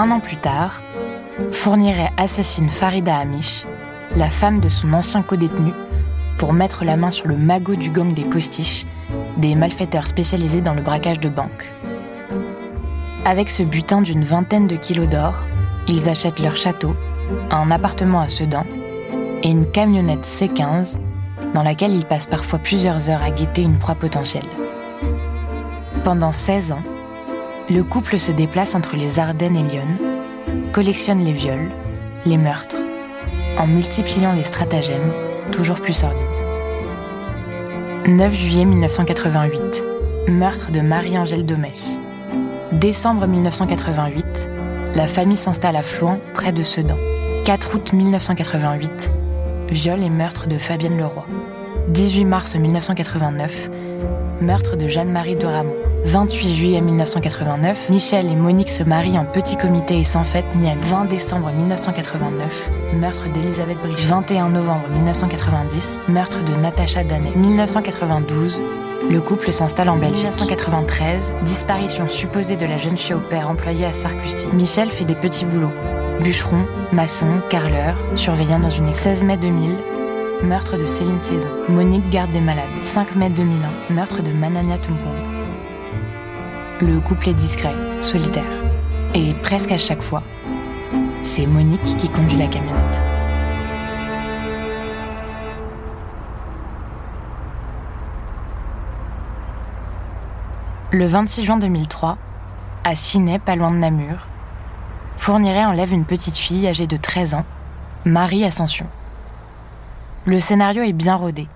Un 0.00 0.12
an 0.12 0.20
plus 0.20 0.36
tard, 0.36 0.80
Fourniret 1.50 2.12
assassine 2.18 2.68
Farida 2.68 3.16
Amish, 3.16 3.66
la 4.14 4.30
femme 4.30 4.60
de 4.60 4.68
son 4.68 4.92
ancien 4.92 5.22
codétenu, 5.22 5.72
pour 6.38 6.52
mettre 6.52 6.84
la 6.84 6.96
main 6.96 7.10
sur 7.10 7.26
le 7.26 7.36
magot 7.36 7.74
du 7.74 7.90
gang 7.90 8.14
des 8.14 8.24
postiches, 8.24 8.86
des 9.38 9.56
malfaiteurs 9.56 10.06
spécialisés 10.06 10.60
dans 10.60 10.74
le 10.74 10.82
braquage 10.82 11.18
de 11.18 11.28
banques. 11.28 11.72
Avec 13.24 13.50
ce 13.50 13.64
butin 13.64 14.00
d'une 14.00 14.22
vingtaine 14.22 14.68
de 14.68 14.76
kilos 14.76 15.08
d'or, 15.08 15.44
ils 15.88 16.08
achètent 16.08 16.38
leur 16.38 16.54
château, 16.54 16.94
un 17.50 17.68
appartement 17.72 18.20
à 18.20 18.28
Sedan 18.28 18.64
et 19.42 19.50
une 19.50 19.68
camionnette 19.68 20.24
C15 20.24 20.98
dans 21.54 21.64
laquelle 21.64 21.92
ils 21.92 22.06
passent 22.06 22.28
parfois 22.28 22.60
plusieurs 22.60 23.10
heures 23.10 23.24
à 23.24 23.32
guetter 23.32 23.62
une 23.62 23.80
proie 23.80 23.96
potentielle. 23.96 24.46
Pendant 26.04 26.30
16 26.30 26.70
ans, 26.70 26.82
le 27.70 27.84
couple 27.84 28.18
se 28.18 28.32
déplace 28.32 28.74
entre 28.74 28.96
les 28.96 29.18
Ardennes 29.18 29.56
et 29.56 29.62
Lyon, 29.62 29.88
collectionne 30.72 31.22
les 31.22 31.32
viols, 31.32 31.70
les 32.24 32.38
meurtres, 32.38 32.76
en 33.58 33.66
multipliant 33.66 34.32
les 34.32 34.44
stratagèmes 34.44 35.12
toujours 35.52 35.80
plus 35.80 35.92
sordides. 35.92 36.24
9 38.06 38.32
juillet 38.32 38.64
1988, 38.64 39.84
meurtre 40.28 40.70
de 40.70 40.80
Marie-Angèle 40.80 41.44
Domès. 41.44 42.00
Décembre 42.72 43.26
1988, 43.26 44.50
la 44.94 45.06
famille 45.06 45.36
s'installe 45.36 45.76
à 45.76 45.82
Floin, 45.82 46.18
près 46.32 46.52
de 46.52 46.62
Sedan. 46.62 46.96
4 47.44 47.74
août 47.74 47.92
1988, 47.92 49.10
viol 49.70 50.02
et 50.02 50.10
meurtre 50.10 50.48
de 50.48 50.56
Fabienne 50.56 50.96
Leroy. 50.96 51.26
18 51.88 52.24
mars 52.24 52.54
1989, 52.54 53.70
meurtre 54.40 54.76
de 54.76 54.86
Jeanne-Marie 54.86 55.36
de. 55.36 55.77
28 56.04 56.54
juillet 56.54 56.80
1989, 56.80 57.90
Michel 57.90 58.30
et 58.30 58.36
Monique 58.36 58.70
se 58.70 58.82
marient 58.82 59.18
en 59.18 59.24
petit 59.24 59.56
comité 59.56 59.98
et 59.98 60.04
sans 60.04 60.24
fête 60.24 60.46
ni 60.54 60.68
à 60.70 60.74
20 60.74 61.06
décembre 61.06 61.50
1989, 61.50 62.70
meurtre 62.94 63.28
d'Elisabeth 63.30 63.78
Brich. 63.78 64.06
21 64.06 64.50
novembre 64.50 64.88
1990, 64.94 66.00
meurtre 66.08 66.42
de 66.44 66.54
Natacha 66.54 67.04
Danet. 67.04 67.34
1992, 67.34 68.64
le 69.10 69.20
couple 69.20 69.52
s'installe 69.52 69.88
en 69.88 69.96
Belgique. 69.96 70.30
1993, 70.30 71.34
disparition 71.42 72.08
supposée 72.08 72.56
de 72.56 72.66
la 72.66 72.78
jeune 72.78 72.96
fille 72.96 73.14
au 73.14 73.20
père 73.20 73.48
employée 73.50 73.86
à 73.86 73.92
Sarcusti. 73.92 74.46
Michel 74.52 74.90
fait 74.90 75.04
des 75.04 75.14
petits 75.14 75.44
boulots. 75.44 75.72
Bûcheron, 76.22 76.66
maçon, 76.92 77.40
carreleur, 77.50 77.96
surveillant 78.14 78.60
dans 78.60 78.70
une 78.70 78.92
16 78.92 79.24
mai 79.24 79.36
2000, 79.36 79.76
meurtre 80.42 80.76
de 80.76 80.86
Céline 80.86 81.20
Saison. 81.20 81.48
Monique 81.68 82.08
garde 82.08 82.32
des 82.32 82.40
malades. 82.40 82.64
5 82.82 83.16
mai 83.16 83.30
2001, 83.30 83.94
meurtre 83.94 84.22
de 84.22 84.32
Manania 84.32 84.78
Tumpong. 84.78 85.37
Le 86.80 87.00
couple 87.00 87.30
est 87.30 87.34
discret, 87.34 87.74
solitaire. 88.02 88.44
Et 89.12 89.34
presque 89.42 89.72
à 89.72 89.78
chaque 89.78 90.00
fois, 90.00 90.22
c'est 91.24 91.44
Monique 91.44 91.96
qui 91.96 92.08
conduit 92.08 92.38
la 92.38 92.46
camionnette. 92.46 93.02
Le 100.92 101.04
26 101.04 101.44
juin 101.44 101.56
2003, 101.56 102.16
à 102.84 102.94
Ciney, 102.94 103.40
pas 103.40 103.56
loin 103.56 103.72
de 103.72 103.76
Namur, 103.78 104.28
Fourniret 105.16 105.64
enlève 105.64 105.92
une 105.92 106.04
petite 106.04 106.36
fille 106.36 106.68
âgée 106.68 106.86
de 106.86 106.96
13 106.96 107.34
ans, 107.34 107.44
Marie 108.04 108.44
Ascension. 108.44 108.86
Le 110.26 110.38
scénario 110.38 110.84
est 110.84 110.92
bien 110.92 111.16
rodé. 111.16 111.48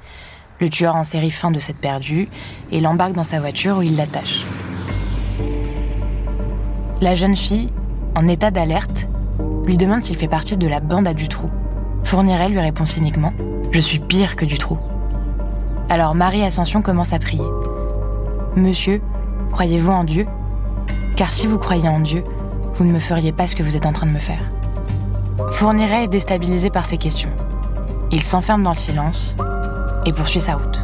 Le 0.60 0.68
tueur 0.68 0.96
en 0.96 1.04
série 1.04 1.30
fin 1.30 1.52
de 1.52 1.60
cette 1.60 1.78
perdue 1.78 2.28
et 2.72 2.80
l'embarque 2.80 3.12
dans 3.12 3.22
sa 3.22 3.38
voiture 3.38 3.78
où 3.78 3.82
il 3.82 3.96
l'attache. 3.96 4.46
La 7.02 7.14
jeune 7.14 7.34
fille, 7.34 7.68
en 8.14 8.28
état 8.28 8.52
d'alerte, 8.52 9.08
lui 9.66 9.76
demande 9.76 10.02
s'il 10.02 10.14
fait 10.14 10.28
partie 10.28 10.56
de 10.56 10.68
la 10.68 10.78
bande 10.78 11.08
à 11.08 11.14
Dutroux. 11.14 11.50
Fourniret 12.04 12.48
lui 12.48 12.60
répond 12.60 12.84
cyniquement 12.84 13.32
Je 13.72 13.80
suis 13.80 13.98
pire 13.98 14.36
que 14.36 14.44
Dutroux. 14.44 14.78
Alors 15.88 16.14
Marie 16.14 16.44
Ascension 16.44 16.80
commence 16.80 17.12
à 17.12 17.18
prier. 17.18 17.42
Monsieur, 18.54 19.02
croyez-vous 19.50 19.90
en 19.90 20.04
Dieu? 20.04 20.26
Car 21.16 21.32
si 21.32 21.48
vous 21.48 21.58
croyez 21.58 21.88
en 21.88 21.98
Dieu, 21.98 22.22
vous 22.76 22.84
ne 22.84 22.92
me 22.92 23.00
feriez 23.00 23.32
pas 23.32 23.48
ce 23.48 23.56
que 23.56 23.64
vous 23.64 23.76
êtes 23.76 23.86
en 23.86 23.92
train 23.92 24.06
de 24.06 24.12
me 24.12 24.20
faire. 24.20 24.48
Fourniret 25.50 26.04
est 26.04 26.08
déstabilisé 26.08 26.70
par 26.70 26.86
ces 26.86 26.98
questions. 26.98 27.32
Il 28.12 28.22
s'enferme 28.22 28.62
dans 28.62 28.70
le 28.70 28.76
silence 28.76 29.36
et 30.06 30.12
poursuit 30.12 30.40
sa 30.40 30.54
route. 30.54 30.78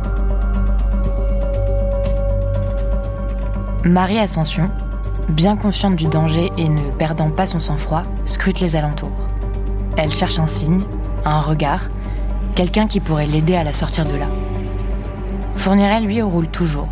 Marie 3.84 4.18
Ascension, 4.18 4.64
bien 5.28 5.56
consciente 5.56 5.96
du 5.96 6.06
danger 6.06 6.50
et 6.56 6.68
ne 6.68 6.82
perdant 6.92 7.30
pas 7.30 7.46
son 7.46 7.60
sang-froid, 7.60 8.02
scrute 8.24 8.60
les 8.60 8.76
alentours. 8.76 9.12
Elle 9.96 10.10
cherche 10.10 10.38
un 10.38 10.46
signe, 10.46 10.82
un 11.24 11.40
regard, 11.40 11.90
quelqu'un 12.54 12.86
qui 12.86 13.00
pourrait 13.00 13.26
l'aider 13.26 13.56
à 13.56 13.64
la 13.64 13.72
sortir 13.72 14.06
de 14.06 14.16
là. 14.16 14.26
Fourniret, 15.56 16.00
lui, 16.00 16.22
roule 16.22 16.48
toujours, 16.48 16.88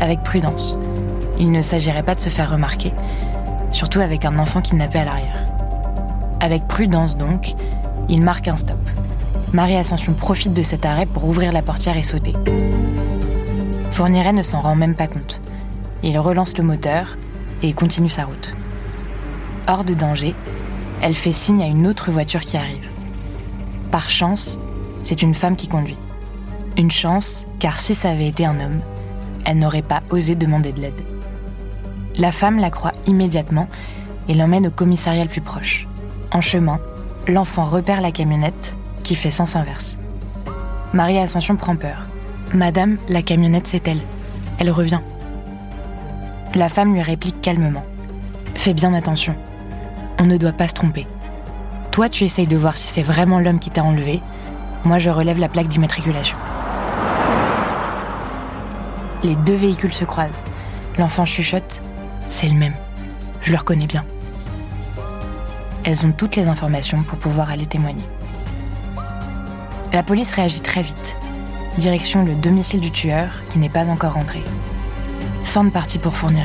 avec 0.00 0.22
prudence. 0.22 0.78
Il 1.38 1.50
ne 1.50 1.62
s'agirait 1.62 2.02
pas 2.02 2.14
de 2.14 2.20
se 2.20 2.28
faire 2.28 2.50
remarquer, 2.50 2.92
surtout 3.70 4.00
avec 4.00 4.24
un 4.24 4.38
enfant 4.38 4.60
kidnappé 4.60 4.98
à 4.98 5.04
l'arrière. 5.04 5.44
Avec 6.40 6.66
prudence 6.66 7.16
donc, 7.16 7.54
il 8.08 8.22
marque 8.22 8.48
un 8.48 8.56
stop. 8.56 8.78
Marie 9.52 9.76
Ascension 9.76 10.14
profite 10.14 10.52
de 10.52 10.62
cet 10.62 10.86
arrêt 10.86 11.06
pour 11.06 11.24
ouvrir 11.24 11.52
la 11.52 11.62
portière 11.62 11.96
et 11.96 12.02
sauter. 12.02 12.34
Fourniret 13.90 14.32
ne 14.32 14.42
s'en 14.42 14.60
rend 14.60 14.76
même 14.76 14.94
pas 14.94 15.06
compte. 15.06 15.40
Il 16.02 16.18
relance 16.18 16.56
le 16.56 16.64
moteur 16.64 17.16
et 17.62 17.72
continue 17.72 18.08
sa 18.08 18.24
route. 18.24 18.54
Hors 19.66 19.84
de 19.84 19.94
danger, 19.94 20.34
elle 21.02 21.14
fait 21.14 21.32
signe 21.32 21.62
à 21.62 21.66
une 21.66 21.86
autre 21.86 22.10
voiture 22.10 22.40
qui 22.40 22.56
arrive. 22.56 22.88
Par 23.90 24.08
chance, 24.10 24.58
c'est 25.02 25.22
une 25.22 25.34
femme 25.34 25.56
qui 25.56 25.68
conduit. 25.68 25.96
Une 26.76 26.90
chance, 26.90 27.46
car 27.58 27.80
si 27.80 27.94
ça 27.94 28.10
avait 28.10 28.28
été 28.28 28.46
un 28.46 28.60
homme, 28.60 28.80
elle 29.44 29.58
n'aurait 29.58 29.82
pas 29.82 30.02
osé 30.10 30.34
demander 30.34 30.72
de 30.72 30.80
l'aide. 30.80 31.02
La 32.16 32.32
femme 32.32 32.58
la 32.58 32.70
croit 32.70 32.92
immédiatement 33.06 33.68
et 34.28 34.34
l'emmène 34.34 34.66
au 34.66 34.70
commissariat 34.70 35.24
le 35.24 35.30
plus 35.30 35.40
proche. 35.40 35.86
En 36.32 36.40
chemin, 36.40 36.80
l'enfant 37.26 37.64
repère 37.64 38.00
la 38.00 38.12
camionnette 38.12 38.76
qui 39.02 39.14
fait 39.14 39.30
sens 39.30 39.56
inverse. 39.56 39.98
Marie 40.92 41.18
Ascension 41.18 41.56
prend 41.56 41.76
peur. 41.76 42.06
Madame, 42.52 42.98
la 43.08 43.22
camionnette 43.22 43.66
c'est 43.66 43.86
elle. 43.88 44.02
Elle 44.58 44.70
revient. 44.70 45.00
La 46.54 46.68
femme 46.68 46.94
lui 46.94 47.02
réplique 47.02 47.29
calmement. 47.40 47.82
Fais 48.54 48.74
bien 48.74 48.94
attention. 48.94 49.34
On 50.18 50.26
ne 50.26 50.36
doit 50.36 50.52
pas 50.52 50.68
se 50.68 50.74
tromper. 50.74 51.06
Toi, 51.90 52.08
tu 52.08 52.24
essayes 52.24 52.46
de 52.46 52.56
voir 52.56 52.76
si 52.76 52.86
c'est 52.86 53.02
vraiment 53.02 53.40
l'homme 53.40 53.58
qui 53.58 53.70
t'a 53.70 53.82
enlevé. 53.82 54.20
Moi, 54.84 54.98
je 54.98 55.10
relève 55.10 55.38
la 55.38 55.48
plaque 55.48 55.68
d'immatriculation. 55.68 56.36
Les 59.22 59.34
deux 59.34 59.54
véhicules 59.54 59.92
se 59.92 60.04
croisent. 60.04 60.44
L'enfant 60.98 61.24
chuchote. 61.24 61.82
C'est 62.28 62.48
le 62.48 62.54
même. 62.54 62.74
Je 63.42 63.52
le 63.52 63.58
reconnais 63.58 63.86
bien. 63.86 64.04
Elles 65.84 66.06
ont 66.06 66.12
toutes 66.12 66.36
les 66.36 66.48
informations 66.48 67.02
pour 67.02 67.18
pouvoir 67.18 67.50
aller 67.50 67.66
témoigner. 67.66 68.04
La 69.92 70.02
police 70.02 70.32
réagit 70.32 70.60
très 70.60 70.82
vite. 70.82 71.16
Direction 71.78 72.24
le 72.24 72.34
domicile 72.34 72.80
du 72.80 72.90
tueur 72.90 73.28
qui 73.48 73.58
n'est 73.58 73.68
pas 73.68 73.88
encore 73.88 74.12
rentré. 74.12 74.42
Fin 75.42 75.64
de 75.64 75.70
partie 75.70 75.98
pour 75.98 76.14
fournir. 76.14 76.44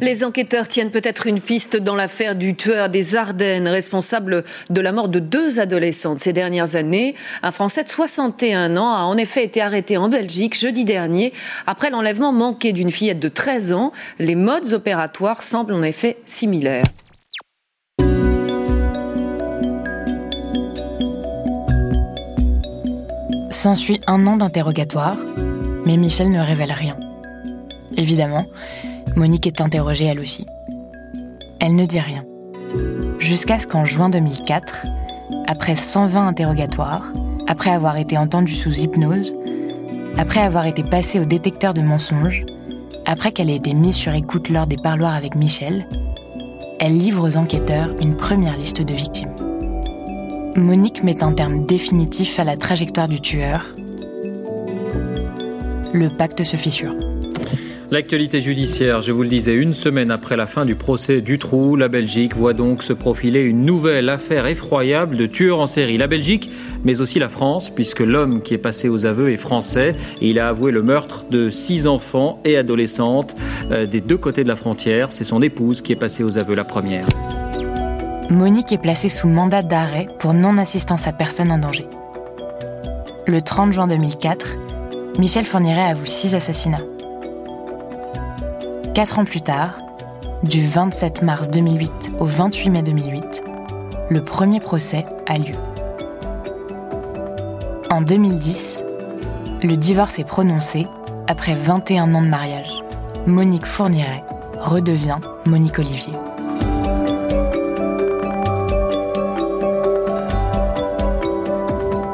Les 0.00 0.24
enquêteurs 0.24 0.66
tiennent 0.66 0.90
peut-être 0.90 1.26
une 1.26 1.42
piste 1.42 1.76
dans 1.76 1.94
l'affaire 1.94 2.34
du 2.34 2.54
tueur 2.54 2.88
des 2.88 3.16
Ardennes, 3.16 3.68
responsable 3.68 4.44
de 4.70 4.80
la 4.80 4.92
mort 4.92 5.08
de 5.08 5.18
deux 5.18 5.60
adolescentes 5.60 6.20
ces 6.20 6.32
dernières 6.32 6.74
années. 6.74 7.14
Un 7.42 7.50
Français 7.50 7.84
de 7.84 7.88
61 7.90 8.78
ans 8.78 8.94
a 8.94 9.02
en 9.02 9.18
effet 9.18 9.44
été 9.44 9.60
arrêté 9.60 9.98
en 9.98 10.08
Belgique 10.08 10.58
jeudi 10.58 10.86
dernier 10.86 11.34
après 11.66 11.90
l'enlèvement 11.90 12.32
manqué 12.32 12.72
d'une 12.72 12.90
fillette 12.90 13.20
de 13.20 13.28
13 13.28 13.72
ans. 13.72 13.92
Les 14.18 14.36
modes 14.36 14.72
opératoires 14.72 15.42
semblent 15.42 15.74
en 15.74 15.82
effet 15.82 16.16
similaires. 16.24 16.84
S'ensuit 23.50 24.00
un 24.06 24.26
an 24.26 24.38
d'interrogatoire, 24.38 25.18
mais 25.84 25.98
Michel 25.98 26.30
ne 26.30 26.40
révèle 26.40 26.72
rien. 26.72 26.96
Évidemment, 27.98 28.46
Monique 29.16 29.46
est 29.46 29.60
interrogée 29.60 30.06
elle 30.06 30.20
aussi. 30.20 30.46
Elle 31.60 31.74
ne 31.74 31.84
dit 31.84 32.00
rien. 32.00 32.24
Jusqu'à 33.18 33.58
ce 33.58 33.66
qu'en 33.66 33.84
juin 33.84 34.08
2004, 34.08 34.86
après 35.46 35.76
120 35.76 36.26
interrogatoires, 36.26 37.12
après 37.46 37.70
avoir 37.70 37.96
été 37.96 38.16
entendue 38.16 38.54
sous 38.54 38.80
hypnose, 38.80 39.34
après 40.16 40.40
avoir 40.40 40.66
été 40.66 40.82
passée 40.82 41.18
au 41.18 41.24
détecteur 41.24 41.74
de 41.74 41.82
mensonges, 41.82 42.44
après 43.04 43.32
qu'elle 43.32 43.50
ait 43.50 43.56
été 43.56 43.74
mise 43.74 43.96
sur 43.96 44.14
écoute 44.14 44.48
lors 44.48 44.66
des 44.66 44.76
parloirs 44.76 45.14
avec 45.14 45.34
Michel, 45.34 45.86
elle 46.78 46.96
livre 46.96 47.28
aux 47.28 47.36
enquêteurs 47.36 47.94
une 48.00 48.16
première 48.16 48.56
liste 48.56 48.82
de 48.82 48.94
victimes. 48.94 49.34
Monique 50.56 51.02
met 51.02 51.22
un 51.22 51.32
terme 51.32 51.66
définitif 51.66 52.38
à 52.38 52.44
la 52.44 52.56
trajectoire 52.56 53.08
du 53.08 53.20
tueur. 53.20 53.64
Le 55.92 56.08
pacte 56.16 56.44
se 56.44 56.56
fissure. 56.56 56.94
L'actualité 57.90 58.40
judiciaire, 58.40 59.02
je 59.02 59.10
vous 59.10 59.24
le 59.24 59.28
disais, 59.28 59.52
une 59.52 59.74
semaine 59.74 60.12
après 60.12 60.36
la 60.36 60.46
fin 60.46 60.64
du 60.64 60.76
procès 60.76 61.20
du 61.20 61.40
trou, 61.40 61.74
la 61.74 61.88
Belgique 61.88 62.36
voit 62.36 62.52
donc 62.52 62.84
se 62.84 62.92
profiler 62.92 63.40
une 63.40 63.64
nouvelle 63.64 64.08
affaire 64.08 64.46
effroyable 64.46 65.16
de 65.16 65.26
tueurs 65.26 65.58
en 65.58 65.66
série. 65.66 65.98
La 65.98 66.06
Belgique, 66.06 66.52
mais 66.84 67.00
aussi 67.00 67.18
la 67.18 67.28
France, 67.28 67.68
puisque 67.68 67.98
l'homme 67.98 68.42
qui 68.44 68.54
est 68.54 68.58
passé 68.58 68.88
aux 68.88 69.06
aveux 69.06 69.32
est 69.32 69.36
français 69.36 69.96
et 70.20 70.30
il 70.30 70.38
a 70.38 70.50
avoué 70.50 70.70
le 70.70 70.82
meurtre 70.82 71.24
de 71.32 71.50
six 71.50 71.88
enfants 71.88 72.38
et 72.44 72.56
adolescentes 72.56 73.34
euh, 73.72 73.86
des 73.86 74.00
deux 74.00 74.18
côtés 74.18 74.44
de 74.44 74.48
la 74.48 74.56
frontière. 74.56 75.10
C'est 75.10 75.24
son 75.24 75.42
épouse 75.42 75.82
qui 75.82 75.90
est 75.90 75.96
passée 75.96 76.22
aux 76.22 76.38
aveux 76.38 76.54
la 76.54 76.64
première. 76.64 77.06
Monique 78.30 78.70
est 78.70 78.80
placée 78.80 79.08
sous 79.08 79.26
mandat 79.26 79.62
d'arrêt 79.62 80.06
pour 80.20 80.32
non-assistance 80.32 81.08
à 81.08 81.12
personne 81.12 81.50
en 81.50 81.58
danger. 81.58 81.86
Le 83.26 83.40
30 83.40 83.72
juin 83.72 83.88
2004, 83.88 84.54
Michel 85.18 85.44
Fourniret 85.44 85.90
avoue 85.90 86.06
six 86.06 86.36
assassinats. 86.36 86.84
Quatre 88.94 89.20
ans 89.20 89.24
plus 89.24 89.40
tard, 89.40 89.78
du 90.42 90.66
27 90.66 91.22
mars 91.22 91.48
2008 91.48 92.10
au 92.18 92.24
28 92.24 92.70
mai 92.70 92.82
2008, 92.82 93.44
le 94.10 94.24
premier 94.24 94.58
procès 94.58 95.06
a 95.28 95.38
lieu. 95.38 95.54
En 97.88 98.02
2010, 98.02 98.84
le 99.62 99.76
divorce 99.76 100.18
est 100.18 100.24
prononcé 100.24 100.88
après 101.28 101.54
21 101.54 102.14
ans 102.14 102.22
de 102.22 102.26
mariage. 102.26 102.82
Monique 103.26 103.64
Fourniret 103.64 104.24
redevient 104.58 105.18
Monique 105.46 105.78
Olivier. 105.78 106.14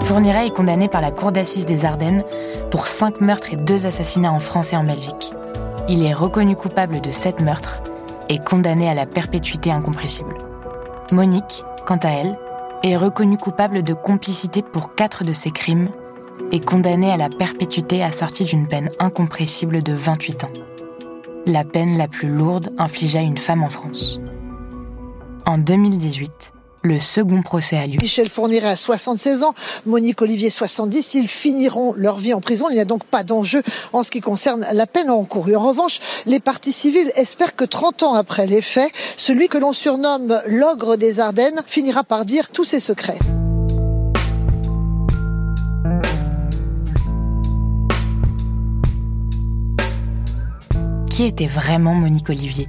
Fourniret 0.03 0.49
est 0.49 0.55
condamné 0.55 0.89
par 0.89 1.01
la 1.01 1.11
Cour 1.11 1.33
d'assises 1.33 1.67
des 1.67 1.87
Ardennes 1.87 2.23
pour 2.71 2.87
5 2.87 3.23
meurtres 3.23 3.55
et 3.55 3.57
2 3.57 3.87
assassinats 3.87 4.33
en 4.33 4.41
France 4.41 4.75
et 4.75 4.77
en 4.77 4.85
Belgique. 4.85 5.33
Il 5.89 6.05
est 6.05 6.15
reconnu 6.15 6.57
coupable 6.57 7.01
de 7.01 7.13
sept 7.13 7.41
meurtres 7.41 7.81
et 8.29 8.39
condamné 8.39 8.89
à 8.89 8.95
la 8.95 9.07
perpétuité 9.07 9.71
incompressible. 9.71 10.35
Monique, 11.13 11.63
quant 11.87 11.99
à 11.99 12.09
elle, 12.09 12.37
est 12.83 12.97
reconnue 12.97 13.39
coupable 13.39 13.85
de 13.85 13.95
complicité 13.95 14.63
pour 14.63 14.97
quatre 14.97 15.23
de 15.23 15.33
ses 15.33 15.53
crimes 15.53 15.91
et 16.51 16.61
condamnée 16.61 17.13
à 17.13 17.17
la 17.17 17.29
perpétuité 17.29 18.03
assortie 18.03 18.45
d'une 18.45 18.67
peine 18.67 18.91
incompressible 18.99 19.83
de 19.83 19.93
28 19.93 20.45
ans. 20.45 20.53
La 21.47 21.63
peine 21.63 21.97
la 21.97 22.09
plus 22.09 22.29
lourde 22.29 22.73
infligée 22.79 23.21
à 23.21 23.23
une 23.23 23.39
femme 23.39 23.63
en 23.63 23.69
France. 23.69 24.21
En 25.47 25.59
2018, 25.59 26.53
le 26.87 26.99
second 26.99 27.43
procès 27.43 27.77
a 27.77 27.87
lieu. 27.87 27.99
Michel 28.01 28.31
Fourniret 28.31 28.69
a 28.69 28.77
76 28.77 29.43
ans, 29.43 29.55
Monique 29.85 30.23
Olivier 30.23 30.51
70. 30.51 31.15
Ils 31.15 31.29
finiront 31.29 31.93
leur 31.97 32.17
vie 32.17 32.33
en 32.33 32.41
prison. 32.41 32.67
Il 32.71 32.75
n'y 32.75 32.81
a 32.81 32.85
donc 32.85 33.05
pas 33.05 33.25
d'enjeu 33.25 33.63
en 33.93 34.03
ce 34.03 34.11
qui 34.11 34.21
concerne 34.21 34.67
la 34.73 34.87
peine 34.87 35.11
encourue. 35.11 35.57
En 35.57 35.67
revanche, 35.67 36.01
les 36.25 36.41
partis 36.41 36.73
civils 36.73 37.13
espèrent 37.17 37.57
que 37.57 37.65
30 37.65 38.05
ans 38.05 38.15
après 38.15 38.47
les 38.47 38.63
faits, 38.63 38.93
celui 39.17 39.49
que 39.49 39.59
l'on 39.59 39.73
surnomme 39.73 40.41
l'ogre 40.47 40.97
des 40.97 41.21
Ardennes 41.21 41.63
finira 41.67 42.05
par 42.05 42.25
dire 42.25 42.49
tous 42.51 42.65
ses 42.65 42.81
secrets. 42.81 43.19
Qui 51.11 51.25
était 51.25 51.47
vraiment 51.47 51.95
Monique 51.95 52.29
Olivier? 52.29 52.69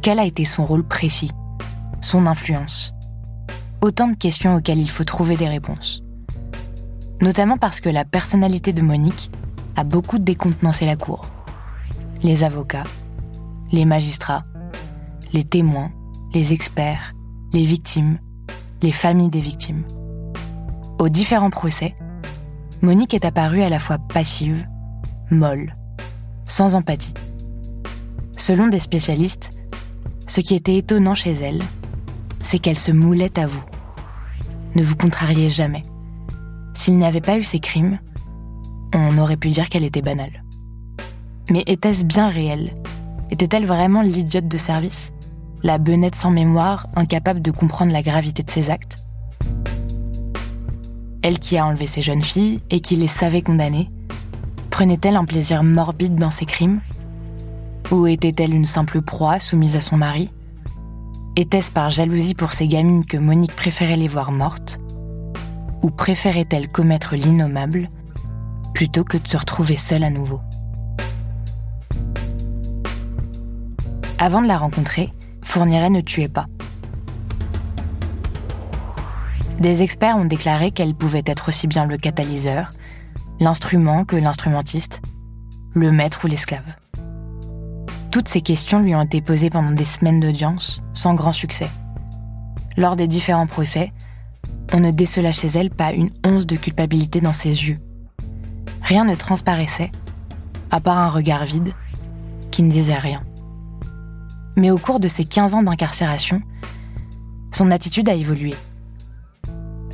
Quel 0.00 0.18
a 0.18 0.24
été 0.24 0.44
son 0.44 0.64
rôle 0.64 0.84
précis? 0.84 1.30
Son 2.00 2.26
influence? 2.26 2.95
Autant 3.82 4.08
de 4.08 4.16
questions 4.16 4.56
auxquelles 4.56 4.78
il 4.78 4.90
faut 4.90 5.04
trouver 5.04 5.36
des 5.36 5.48
réponses. 5.48 6.02
Notamment 7.20 7.58
parce 7.58 7.80
que 7.80 7.88
la 7.88 8.04
personnalité 8.04 8.72
de 8.72 8.82
Monique 8.82 9.30
a 9.76 9.84
beaucoup 9.84 10.18
décontenancé 10.18 10.86
la 10.86 10.96
cour. 10.96 11.26
Les 12.22 12.42
avocats, 12.42 12.84
les 13.72 13.84
magistrats, 13.84 14.44
les 15.32 15.44
témoins, 15.44 15.90
les 16.32 16.52
experts, 16.52 17.12
les 17.52 17.62
victimes, 17.62 18.18
les 18.82 18.92
familles 18.92 19.30
des 19.30 19.40
victimes. 19.40 19.84
Aux 20.98 21.08
différents 21.08 21.50
procès, 21.50 21.94
Monique 22.82 23.14
est 23.14 23.24
apparue 23.24 23.62
à 23.62 23.68
la 23.68 23.78
fois 23.78 23.98
passive, 23.98 24.66
molle, 25.30 25.76
sans 26.46 26.74
empathie. 26.74 27.14
Selon 28.36 28.68
des 28.68 28.80
spécialistes, 28.80 29.50
ce 30.26 30.40
qui 30.40 30.54
était 30.54 30.76
étonnant 30.76 31.14
chez 31.14 31.32
elle, 31.32 31.62
c'est 32.46 32.60
qu'elle 32.60 32.78
se 32.78 32.92
moulait 32.92 33.40
à 33.40 33.46
vous. 33.46 33.64
Ne 34.76 34.82
vous 34.84 34.94
contrariez 34.94 35.50
jamais. 35.50 35.82
S'il 36.74 36.96
n'avait 36.96 37.20
pas 37.20 37.38
eu 37.38 37.42
ces 37.42 37.58
crimes, 37.58 37.98
on 38.94 39.18
aurait 39.18 39.36
pu 39.36 39.48
dire 39.48 39.68
qu'elle 39.68 39.84
était 39.84 40.00
banale. 40.00 40.44
Mais 41.50 41.64
était-ce 41.66 42.04
bien 42.04 42.28
réel? 42.28 42.72
Était-elle 43.30 43.66
vraiment 43.66 44.00
l'idiote 44.00 44.46
de 44.46 44.58
service? 44.58 45.12
La 45.64 45.78
benette 45.78 46.14
sans 46.14 46.30
mémoire, 46.30 46.86
incapable 46.94 47.42
de 47.42 47.50
comprendre 47.50 47.92
la 47.92 48.02
gravité 48.02 48.44
de 48.44 48.50
ses 48.50 48.70
actes? 48.70 48.98
Elle 51.22 51.40
qui 51.40 51.58
a 51.58 51.66
enlevé 51.66 51.88
ces 51.88 52.02
jeunes 52.02 52.22
filles 52.22 52.60
et 52.70 52.78
qui 52.78 52.94
les 52.94 53.08
savait 53.08 53.42
condamnées, 53.42 53.90
prenait-elle 54.70 55.16
un 55.16 55.24
plaisir 55.24 55.64
morbide 55.64 56.14
dans 56.14 56.30
ses 56.30 56.46
crimes? 56.46 56.80
Ou 57.90 58.06
était-elle 58.06 58.54
une 58.54 58.66
simple 58.66 59.02
proie 59.02 59.40
soumise 59.40 59.74
à 59.74 59.80
son 59.80 59.96
mari? 59.96 60.30
Était-ce 61.38 61.70
par 61.70 61.90
jalousie 61.90 62.34
pour 62.34 62.54
ces 62.54 62.66
gamines 62.66 63.04
que 63.04 63.18
Monique 63.18 63.54
préférait 63.54 63.98
les 63.98 64.08
voir 64.08 64.32
mortes 64.32 64.78
Ou 65.82 65.90
préférait-elle 65.90 66.70
commettre 66.70 67.14
l'innommable 67.14 67.90
plutôt 68.72 69.04
que 69.04 69.18
de 69.18 69.28
se 69.28 69.36
retrouver 69.36 69.76
seule 69.76 70.04
à 70.04 70.08
nouveau 70.08 70.40
Avant 74.18 74.40
de 74.40 74.46
la 74.46 74.56
rencontrer, 74.56 75.10
Fourniret 75.42 75.90
ne 75.90 76.00
tuait 76.00 76.30
pas. 76.30 76.46
Des 79.60 79.82
experts 79.82 80.16
ont 80.16 80.24
déclaré 80.24 80.70
qu'elle 80.70 80.94
pouvait 80.94 81.22
être 81.26 81.48
aussi 81.48 81.66
bien 81.66 81.84
le 81.84 81.98
catalyseur, 81.98 82.70
l'instrument 83.40 84.06
que 84.06 84.16
l'instrumentiste, 84.16 85.02
le 85.74 85.92
maître 85.92 86.24
ou 86.24 86.28
l'esclave. 86.28 86.76
Toutes 88.16 88.28
ces 88.28 88.40
questions 88.40 88.80
lui 88.80 88.94
ont 88.94 89.02
été 89.02 89.20
posées 89.20 89.50
pendant 89.50 89.72
des 89.72 89.84
semaines 89.84 90.20
d'audience, 90.20 90.80
sans 90.94 91.12
grand 91.12 91.32
succès. 91.32 91.68
Lors 92.78 92.96
des 92.96 93.08
différents 93.08 93.46
procès, 93.46 93.92
on 94.72 94.80
ne 94.80 94.90
décela 94.90 95.32
chez 95.32 95.48
elle 95.48 95.68
pas 95.68 95.92
une 95.92 96.08
once 96.24 96.46
de 96.46 96.56
culpabilité 96.56 97.20
dans 97.20 97.34
ses 97.34 97.50
yeux. 97.50 97.76
Rien 98.80 99.04
ne 99.04 99.14
transparaissait, 99.14 99.92
à 100.70 100.80
part 100.80 100.96
un 100.96 101.10
regard 101.10 101.44
vide, 101.44 101.74
qui 102.50 102.62
ne 102.62 102.70
disait 102.70 102.94
rien. 102.96 103.22
Mais 104.56 104.70
au 104.70 104.78
cours 104.78 104.98
de 104.98 105.08
ces 105.08 105.26
15 105.26 105.52
ans 105.52 105.62
d'incarcération, 105.62 106.40
son 107.52 107.70
attitude 107.70 108.08
a 108.08 108.14
évolué. 108.14 108.54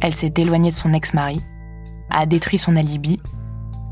Elle 0.00 0.14
s'est 0.14 0.34
éloignée 0.36 0.70
de 0.70 0.76
son 0.76 0.92
ex-mari, 0.92 1.40
a 2.08 2.24
détruit 2.26 2.58
son 2.58 2.76
alibi, 2.76 3.18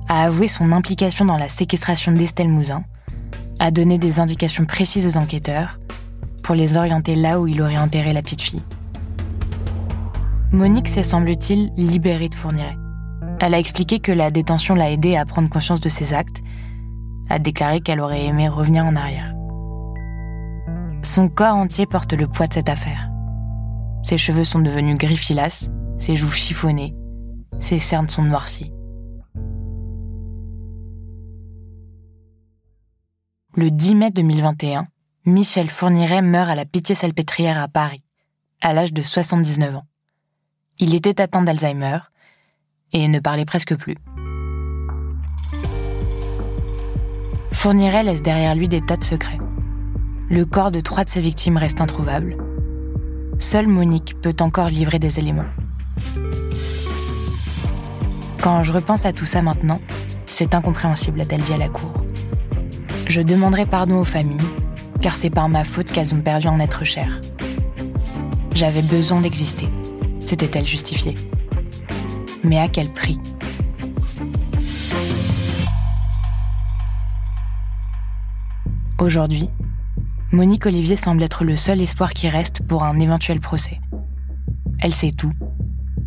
a 0.09 0.23
avoué 0.23 0.47
son 0.47 0.71
implication 0.71 1.25
dans 1.25 1.37
la 1.37 1.49
séquestration 1.49 2.12
d'Estelle 2.12 2.49
Mouzin, 2.49 2.85
a 3.61 3.70
donné 3.70 3.99
des 3.99 4.18
indications 4.18 4.64
précises 4.64 5.07
aux 5.07 5.20
enquêteurs 5.20 5.79
pour 6.42 6.55
les 6.55 6.77
orienter 6.77 7.14
là 7.14 7.38
où 7.40 7.46
il 7.46 7.61
aurait 7.61 7.77
enterré 7.77 8.12
la 8.12 8.23
petite 8.23 8.40
fille. 8.40 8.62
Monique 10.51 10.88
s'est, 10.88 11.05
semble-t-il, 11.05 11.70
libérée 11.77 12.31
de 12.31 12.35
Fourniret. 12.35 12.77
Elle 13.38 13.55
a 13.55 13.59
expliqué 13.59 14.01
que 14.01 14.12
la 14.12 14.31
détention 14.31 14.75
l'a 14.75 14.90
aidée 14.90 15.14
à 15.16 15.27
prendre 15.27 15.51
conscience 15.51 15.81
de 15.81 15.88
ses 15.90 16.14
actes, 16.14 16.42
a 17.29 17.38
déclaré 17.38 17.81
qu'elle 17.81 18.01
aurait 18.01 18.25
aimé 18.25 18.49
revenir 18.49 18.85
en 18.85 18.96
arrière. 18.96 19.35
Son 21.03 21.29
corps 21.29 21.55
entier 21.55 21.87
porte 21.87 22.14
le 22.14 22.27
poids 22.27 22.46
de 22.46 22.55
cette 22.55 22.68
affaire. 22.68 23.11
Ses 24.03 24.16
cheveux 24.16 24.44
sont 24.44 24.59
devenus 24.59 24.99
gris 24.99 25.20
ses 25.99 26.16
joues 26.16 26.31
chiffonnées, 26.31 26.94
ses 27.59 27.79
cernes 27.79 28.09
sont 28.09 28.23
noircies. 28.23 28.73
Le 33.57 33.69
10 33.69 33.97
mai 33.97 34.11
2021, 34.13 34.87
Michel 35.27 35.69
Fourniret 35.69 36.23
meurt 36.23 36.49
à 36.49 36.55
la 36.55 36.65
Pitié-Salpêtrière 36.65 37.61
à 37.61 37.67
Paris, 37.67 38.05
à 38.61 38.73
l'âge 38.73 38.93
de 38.93 39.03
79 39.03 39.75
ans. 39.75 39.87
Il 40.79 40.95
était 40.95 41.21
atteint 41.21 41.43
d'Alzheimer 41.43 41.99
et 42.93 43.09
ne 43.09 43.19
parlait 43.19 43.45
presque 43.45 43.75
plus. 43.75 43.97
Fourniret 47.51 48.05
laisse 48.05 48.23
derrière 48.23 48.55
lui 48.55 48.69
des 48.69 48.83
tas 48.83 48.97
de 48.97 49.03
secrets. 49.03 49.41
Le 50.29 50.45
corps 50.45 50.71
de 50.71 50.79
trois 50.79 51.03
de 51.03 51.11
ses 51.11 51.21
victimes 51.21 51.57
reste 51.57 51.81
introuvable. 51.81 52.37
Seule 53.41 53.67
Monique 53.67 54.15
peut 54.23 54.37
encore 54.39 54.69
livrer 54.69 55.01
des 55.01 55.19
éléments. 55.19 55.51
Quand 58.41 58.63
je 58.63 58.73
repense 58.73 59.07
à 59.07 59.13
tout 59.13 59.27
ça 59.27 59.43
maintenant, 59.43 59.81
c'est 60.27 60.55
incompréhensible, 60.55 61.21
a-t-elle 61.21 61.43
dit 61.43 61.53
à 61.53 61.59
la 61.59 61.69
cour. 61.69 61.91
Je 63.11 63.23
demanderai 63.23 63.66
pardon 63.66 63.99
aux 63.99 64.05
familles, 64.05 64.38
car 65.01 65.16
c'est 65.16 65.31
par 65.31 65.49
ma 65.49 65.64
faute 65.64 65.90
qu'elles 65.90 66.14
ont 66.14 66.20
perdu 66.20 66.46
un 66.46 66.61
être 66.61 66.85
cher. 66.85 67.20
J'avais 68.55 68.83
besoin 68.83 69.20
d'exister, 69.20 69.68
s'était-elle 70.20 70.64
justifiée. 70.64 71.16
Mais 72.44 72.61
à 72.61 72.68
quel 72.68 72.88
prix? 72.88 73.18
Aujourd'hui, 79.01 79.51
Monique 80.31 80.66
Olivier 80.66 80.94
semble 80.94 81.25
être 81.25 81.42
le 81.42 81.57
seul 81.57 81.81
espoir 81.81 82.12
qui 82.12 82.29
reste 82.29 82.62
pour 82.62 82.85
un 82.85 83.01
éventuel 83.01 83.40
procès. 83.40 83.81
Elle 84.81 84.94
sait 84.94 85.11
tout, 85.11 85.33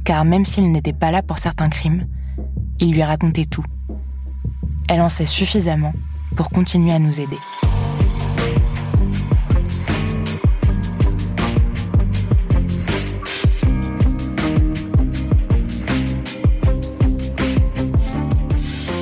car 0.05 0.23
même 0.23 0.45
s'il 0.45 0.71
n'était 0.71 0.93
pas 0.93 1.11
là 1.11 1.21
pour 1.21 1.37
certains 1.37 1.67
crimes, 1.67 2.07
il 2.79 2.93
lui 2.93 3.03
racontait 3.03 3.43
tout. 3.43 3.65
Elle 4.87 5.01
en 5.01 5.09
sait 5.09 5.25
suffisamment 5.25 5.91
pour 6.35 6.49
continuer 6.49 6.91
à 6.93 6.99
nous 6.99 7.19
aider. 7.19 7.37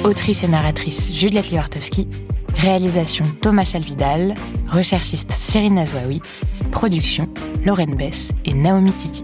Autrice 0.04 0.44
et 0.44 0.48
narratrice 0.48 1.14
Juliette 1.14 1.52
Liwartowski, 1.52 2.08
réalisation 2.56 3.26
Thomas 3.42 3.64
Chalvidal, 3.64 4.36
recherchiste 4.70 5.32
Cyrine 5.32 5.78
Azouaoui, 5.78 6.22
production 6.72 7.30
Lorraine 7.66 7.96
Bess 7.96 8.32
et 8.46 8.54
Naomi 8.54 8.92
Titi. 8.94 9.24